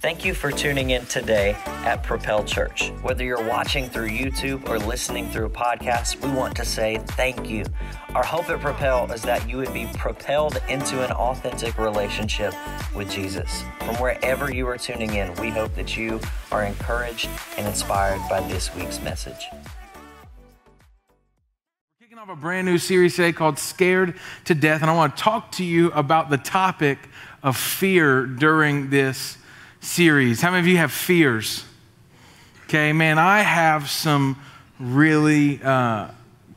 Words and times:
Thank 0.00 0.24
you 0.24 0.32
for 0.32 0.50
tuning 0.50 0.90
in 0.90 1.04
today 1.04 1.54
at 1.66 2.02
Propel 2.02 2.42
Church. 2.42 2.88
Whether 3.02 3.22
you're 3.22 3.46
watching 3.46 3.86
through 3.86 4.08
YouTube 4.08 4.66
or 4.66 4.78
listening 4.78 5.28
through 5.28 5.44
a 5.44 5.50
podcast, 5.50 6.24
we 6.24 6.30
want 6.30 6.56
to 6.56 6.64
say 6.64 6.96
thank 7.08 7.50
you. 7.50 7.66
Our 8.14 8.24
hope 8.24 8.48
at 8.48 8.60
Propel 8.60 9.12
is 9.12 9.20
that 9.20 9.46
you 9.46 9.58
would 9.58 9.74
be 9.74 9.86
propelled 9.92 10.58
into 10.70 11.04
an 11.04 11.12
authentic 11.12 11.76
relationship 11.76 12.54
with 12.96 13.10
Jesus. 13.10 13.62
From 13.80 13.96
wherever 13.96 14.50
you 14.50 14.66
are 14.68 14.78
tuning 14.78 15.12
in, 15.16 15.34
we 15.34 15.50
hope 15.50 15.74
that 15.74 15.98
you 15.98 16.18
are 16.50 16.64
encouraged 16.64 17.28
and 17.58 17.66
inspired 17.66 18.26
by 18.30 18.40
this 18.48 18.74
week's 18.74 19.02
message. 19.02 19.48
Kicking 22.00 22.16
off 22.16 22.30
a 22.30 22.36
brand 22.36 22.66
new 22.66 22.78
series 22.78 23.16
today 23.16 23.34
called 23.34 23.58
Scared 23.58 24.18
to 24.46 24.54
Death, 24.54 24.80
and 24.80 24.90
I 24.90 24.94
want 24.94 25.14
to 25.14 25.22
talk 25.22 25.52
to 25.52 25.64
you 25.64 25.90
about 25.90 26.30
the 26.30 26.38
topic 26.38 26.98
of 27.42 27.54
fear 27.54 28.24
during 28.24 28.88
this 28.88 29.36
series. 29.80 30.40
How 30.40 30.50
many 30.50 30.60
of 30.60 30.66
you 30.66 30.76
have 30.76 30.92
fears? 30.92 31.64
Okay, 32.64 32.92
man, 32.92 33.18
I 33.18 33.40
have 33.40 33.90
some 33.90 34.40
really 34.78 35.60
uh, 35.62 36.08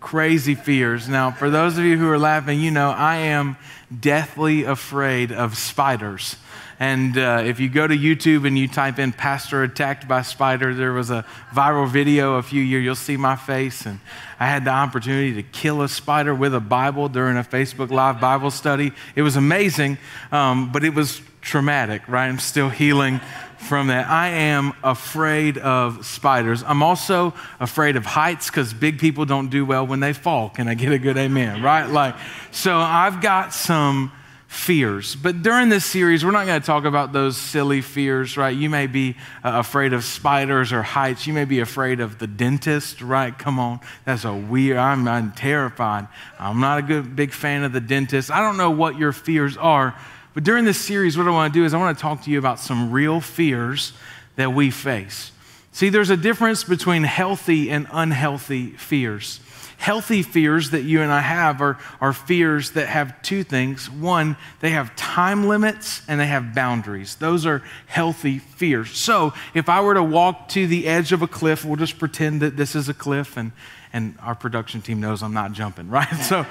crazy 0.03 0.53
fears. 0.53 1.07
Now, 1.07 1.31
for 1.31 1.49
those 1.49 1.77
of 1.77 1.85
you 1.85 1.97
who 1.97 2.07
are 2.09 2.19
laughing, 2.19 2.59
you 2.59 2.69
know 2.69 2.91
I 2.91 3.15
am 3.15 3.57
deathly 3.99 4.63
afraid 4.63 5.31
of 5.31 5.57
spiders. 5.57 6.35
And 6.79 7.17
uh, 7.17 7.43
if 7.45 7.59
you 7.61 7.69
go 7.69 7.87
to 7.87 7.95
YouTube 7.95 8.45
and 8.45 8.57
you 8.57 8.67
type 8.67 8.99
in 8.99 9.13
pastor 9.13 9.63
attacked 9.63 10.07
by 10.07 10.21
spider, 10.21 10.73
there 10.73 10.91
was 10.91 11.09
a 11.09 11.25
viral 11.53 11.87
video 11.87 12.33
a 12.33 12.43
few 12.43 12.61
years, 12.61 12.83
you'll 12.83 12.95
see 12.95 13.15
my 13.15 13.37
face. 13.37 13.85
And 13.85 14.01
I 14.39 14.47
had 14.47 14.65
the 14.65 14.71
opportunity 14.71 15.33
to 15.35 15.43
kill 15.43 15.81
a 15.81 15.87
spider 15.87 16.35
with 16.35 16.53
a 16.53 16.59
Bible 16.59 17.07
during 17.07 17.37
a 17.37 17.43
Facebook 17.43 17.89
Live 17.89 18.19
Bible 18.19 18.51
study. 18.51 18.91
It 19.15 19.21
was 19.21 19.37
amazing, 19.37 19.97
um, 20.33 20.71
but 20.73 20.83
it 20.83 20.93
was 20.93 21.21
traumatic, 21.41 22.01
right? 22.09 22.27
I'm 22.27 22.39
still 22.39 22.69
healing 22.69 23.21
from 23.63 23.87
that. 23.87 24.07
I 24.07 24.29
am 24.29 24.73
afraid 24.83 25.57
of 25.57 26.05
spiders. 26.05 26.63
I'm 26.63 26.83
also 26.83 27.33
afraid 27.59 27.95
of 27.95 28.05
heights 28.05 28.49
because 28.49 28.73
big 28.73 28.99
people 28.99 29.25
don't 29.25 29.49
do 29.49 29.65
well 29.65 29.87
when 29.87 29.99
they 29.99 30.13
fall. 30.13 30.49
Can 30.49 30.67
I 30.67 30.73
get 30.73 30.91
a 30.91 30.99
good 30.99 31.17
amen, 31.17 31.63
right? 31.63 31.85
Like, 31.85 32.15
so 32.51 32.77
I've 32.77 33.21
got 33.21 33.53
some 33.53 34.11
fears. 34.53 35.15
But 35.15 35.41
during 35.41 35.69
this 35.69 35.83
series, 35.83 36.23
we're 36.23 36.31
not 36.31 36.45
going 36.45 36.61
to 36.61 36.65
talk 36.65 36.85
about 36.85 37.11
those 37.11 37.35
silly 37.37 37.81
fears, 37.81 38.37
right? 38.37 38.55
You 38.55 38.69
may 38.69 38.85
be 38.85 39.17
uh, 39.43 39.51
afraid 39.55 39.93
of 39.93 40.03
spiders 40.03 40.71
or 40.71 40.83
heights. 40.83 41.25
You 41.25 41.33
may 41.33 41.45
be 41.45 41.59
afraid 41.59 41.99
of 41.99 42.19
the 42.19 42.27
dentist, 42.27 43.01
right? 43.01 43.37
Come 43.37 43.59
on. 43.59 43.79
That's 44.05 44.25
a 44.25 44.33
weird, 44.33 44.77
I'm, 44.77 45.07
I'm 45.07 45.31
terrified. 45.31 46.07
I'm 46.39 46.59
not 46.59 46.77
a 46.77 46.81
good, 46.83 47.15
big 47.15 47.33
fan 47.33 47.63
of 47.63 47.73
the 47.73 47.81
dentist. 47.81 48.29
I 48.29 48.41
don't 48.41 48.57
know 48.57 48.69
what 48.71 48.95
your 48.97 49.11
fears 49.11 49.57
are, 49.57 49.95
but 50.33 50.43
during 50.43 50.65
this 50.65 50.79
series, 50.79 51.17
what 51.17 51.27
I 51.27 51.31
want 51.31 51.53
to 51.53 51.59
do 51.59 51.65
is 51.65 51.73
I 51.73 51.77
want 51.77 51.97
to 51.97 52.01
talk 52.01 52.23
to 52.23 52.31
you 52.31 52.39
about 52.39 52.59
some 52.59 52.91
real 52.91 53.21
fears 53.21 53.93
that 54.35 54.53
we 54.53 54.71
face. 54.71 55.31
See, 55.71 55.89
there's 55.89 56.09
a 56.09 56.17
difference 56.17 56.63
between 56.63 57.03
healthy 57.03 57.69
and 57.69 57.87
unhealthy 57.91 58.71
fears. 58.71 59.39
Healthy 59.77 60.21
fears 60.21 60.69
that 60.69 60.83
you 60.83 61.01
and 61.01 61.11
I 61.11 61.19
have 61.19 61.59
are, 61.61 61.77
are 61.99 62.13
fears 62.13 62.71
that 62.71 62.87
have 62.87 63.21
two 63.21 63.43
things. 63.43 63.89
One, 63.89 64.37
they 64.61 64.69
have 64.69 64.95
time 64.95 65.47
limits 65.47 66.03
and 66.07 66.19
they 66.19 66.27
have 66.27 66.55
boundaries. 66.55 67.15
Those 67.15 67.45
are 67.45 67.61
healthy 67.87 68.39
fears. 68.39 68.91
So 68.91 69.33
if 69.53 69.67
I 69.67 69.81
were 69.81 69.95
to 69.95 70.03
walk 70.03 70.47
to 70.49 70.67
the 70.67 70.87
edge 70.87 71.11
of 71.11 71.21
a 71.21 71.27
cliff, 71.27 71.65
we'll 71.65 71.75
just 71.75 71.99
pretend 71.99 72.41
that 72.41 72.55
this 72.55 72.75
is 72.75 72.87
a 72.87 72.93
cliff 72.93 73.35
and, 73.35 73.51
and 73.91 74.15
our 74.21 74.35
production 74.35 74.81
team 74.81 75.01
knows 75.01 75.21
I'm 75.21 75.33
not 75.33 75.51
jumping, 75.51 75.89
right? 75.89 76.07
So, 76.15 76.45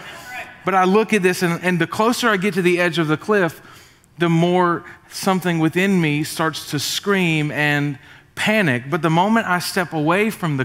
but 0.64 0.74
I 0.74 0.84
look 0.84 1.12
at 1.12 1.22
this 1.22 1.42
and, 1.42 1.62
and 1.62 1.78
the 1.78 1.86
closer 1.86 2.28
I 2.28 2.36
get 2.36 2.54
to 2.54 2.62
the 2.62 2.80
edge 2.80 2.98
of 2.98 3.08
the 3.08 3.16
cliff, 3.16 3.60
the 4.18 4.28
more 4.28 4.84
something 5.08 5.58
within 5.58 6.00
me 6.00 6.24
starts 6.24 6.70
to 6.70 6.78
scream 6.78 7.50
and 7.50 7.98
panic. 8.34 8.84
But 8.90 9.02
the 9.02 9.10
moment 9.10 9.46
I 9.46 9.58
step 9.58 9.92
away 9.92 10.30
from 10.30 10.56
the 10.56 10.60